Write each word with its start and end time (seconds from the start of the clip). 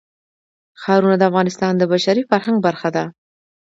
ښارونه 0.81 1.15
د 1.17 1.23
افغانستان 1.29 1.73
د 1.77 1.83
بشري 1.93 2.23
فرهنګ 2.29 2.57
برخه 2.67 2.89
ده. 2.95 3.03